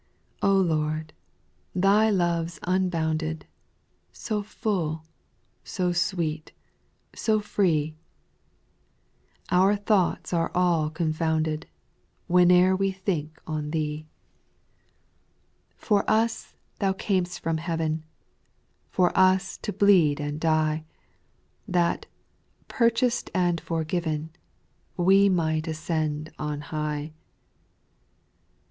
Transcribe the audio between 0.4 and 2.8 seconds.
8. O Lord, Thy love 's